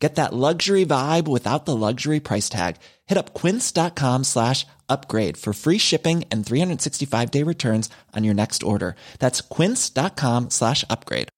Get 0.00 0.14
that 0.14 0.32
luxury 0.32 0.86
vibe 0.86 1.28
without 1.28 1.66
the 1.66 1.76
luxury 1.76 2.20
price 2.20 2.48
tag. 2.48 2.76
Hit 3.06 3.18
up 3.18 3.34
quince.com 3.34 4.24
slash 4.24 4.66
upgrade 4.88 5.36
for 5.36 5.52
free 5.52 5.78
shipping 5.78 6.24
and 6.32 6.44
365 6.44 7.30
day 7.30 7.42
returns 7.44 7.90
on 8.16 8.24
your 8.24 8.34
next 8.34 8.62
order. 8.62 8.96
That's 9.18 9.42
quince.com 9.42 10.48
slash 10.50 10.84
upgrade. 10.88 11.28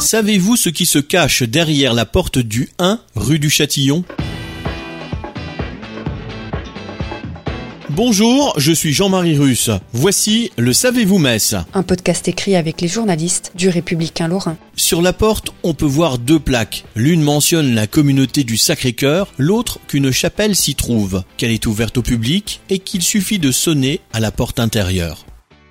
Savez-vous 0.00 0.56
ce 0.56 0.68
qui 0.68 0.86
se 0.86 0.98
cache 0.98 1.44
derrière 1.44 1.94
la 1.94 2.04
porte 2.04 2.38
du 2.38 2.68
1 2.78 2.98
rue 3.14 3.38
du 3.38 3.48
Châtillon? 3.48 4.04
Bonjour, 7.96 8.54
je 8.56 8.72
suis 8.72 8.92
Jean-Marie 8.92 9.38
Russe. 9.38 9.70
Voici 9.92 10.50
le 10.58 10.72
Savez-vous 10.72 11.18
Metz 11.18 11.54
Un 11.74 11.84
podcast 11.84 12.26
écrit 12.26 12.56
avec 12.56 12.80
les 12.80 12.88
journalistes 12.88 13.52
du 13.54 13.68
Républicain 13.68 14.26
Lorrain. 14.26 14.56
Sur 14.74 15.00
la 15.00 15.12
porte, 15.12 15.52
on 15.62 15.74
peut 15.74 15.86
voir 15.86 16.18
deux 16.18 16.40
plaques. 16.40 16.84
L'une 16.96 17.22
mentionne 17.22 17.72
la 17.72 17.86
communauté 17.86 18.42
du 18.42 18.56
Sacré-Cœur, 18.56 19.28
l'autre 19.38 19.78
qu'une 19.86 20.10
chapelle 20.10 20.56
s'y 20.56 20.74
trouve, 20.74 21.22
qu'elle 21.36 21.52
est 21.52 21.66
ouverte 21.66 21.96
au 21.96 22.02
public 22.02 22.62
et 22.68 22.80
qu'il 22.80 23.00
suffit 23.00 23.38
de 23.38 23.52
sonner 23.52 24.00
à 24.12 24.18
la 24.18 24.32
porte 24.32 24.58
intérieure. 24.58 25.24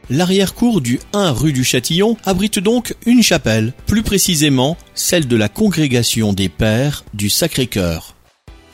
L'arrière-cour 0.10 0.80
du 0.80 1.02
1 1.12 1.32
rue 1.32 1.52
du 1.52 1.66
Châtillon 1.66 2.16
abrite 2.24 2.60
donc 2.60 2.96
une 3.06 3.22
chapelle, 3.22 3.74
plus 3.86 4.02
précisément 4.02 4.78
celle 4.96 5.28
de 5.28 5.36
la 5.36 5.50
congrégation 5.50 6.32
des 6.32 6.48
Pères 6.48 7.04
du 7.14 7.30
Sacré-Cœur. 7.30 8.16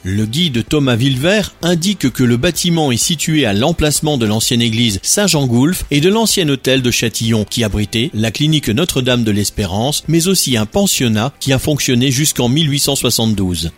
Le 0.03 0.25
guide 0.25 0.63
Thomas 0.65 0.95
Villevert 0.95 1.53
indique 1.61 2.09
que 2.11 2.23
le 2.23 2.37
bâtiment 2.37 2.89
est 2.89 2.97
situé 2.97 3.45
à 3.45 3.51
l'emplacement 3.51 4.17
de 4.17 4.25
l'ancienne 4.25 4.61
église 4.61 5.01
Saint-Jean-Goulf 5.03 5.83
et 5.91 5.99
de 5.99 6.07
l'ancien 6.07 6.47
hôtel 6.47 6.81
de 6.81 6.89
Châtillon 6.89 7.43
qui 7.43 7.65
abritait 7.65 8.09
la 8.13 8.31
clinique 8.31 8.69
Notre-Dame 8.69 9.25
de 9.25 9.31
l'Espérance, 9.31 10.05
mais 10.07 10.29
aussi 10.29 10.55
un 10.55 10.65
pensionnat 10.65 11.33
qui 11.41 11.51
a 11.51 11.59
fonctionné 11.59 12.11
jusqu'en 12.11 12.47
1872. 12.47 13.71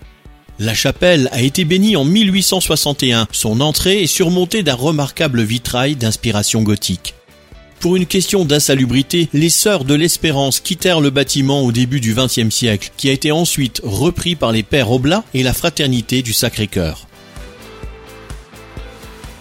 La 0.60 0.76
chapelle 0.76 1.28
a 1.32 1.42
été 1.42 1.66
bénie 1.66 1.96
en 1.96 2.06
1861. 2.06 3.28
Son 3.32 3.60
entrée 3.60 4.04
est 4.04 4.08
surmontée 4.08 4.62
d'un 4.62 4.76
remarquable 4.76 5.42
vitrail 5.42 5.96
d'inspiration 5.96 6.62
gothique. 6.62 7.16
Pour 7.82 7.96
une 7.96 8.06
question 8.06 8.46
d'insalubrité, 8.46 9.28
les 9.34 9.50
Sœurs 9.50 9.86
de 9.86 9.96
l'Espérance 9.96 10.60
quittèrent 10.60 11.02
le 11.02 11.10
bâtiment 11.10 11.64
au 11.64 11.72
début 11.72 12.00
du 12.00 12.14
XXe 12.14 12.52
siècle, 12.52 12.92
qui 12.96 13.10
a 13.10 13.12
été 13.12 13.32
ensuite 13.32 13.82
repris 13.84 14.36
par 14.36 14.52
les 14.52 14.62
Pères 14.62 14.92
Oblats 14.92 15.24
et 15.34 15.42
la 15.42 15.52
Fraternité 15.52 16.22
du 16.22 16.32
Sacré-Cœur. 16.32 17.08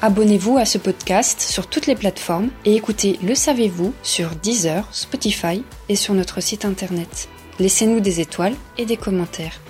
Abonnez-vous 0.01 0.57
à 0.57 0.65
ce 0.65 0.79
podcast 0.79 1.43
sur 1.43 1.67
toutes 1.67 1.87
les 1.87 1.95
plateformes 1.95 2.49
et 2.65 2.75
écoutez 2.75 3.19
Le 3.23 3.35
Savez-vous 3.35 3.93
sur 4.03 4.31
Deezer, 4.37 4.89
Spotify 4.91 5.63
et 5.91 5.97
sur 5.97 6.15
notre 6.15 6.41
site 6.41 6.65
internet. 6.65 7.29
Laissez-nous 7.59 8.01
des 8.01 8.21
étoiles 8.21 8.55
et 8.79 8.87
des 8.87 8.97
commentaires. 8.97 9.61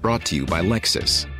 Brought 0.00 0.22
to 0.26 0.36
you 0.36 0.46
by 0.46 0.62
Lexus. 0.62 1.26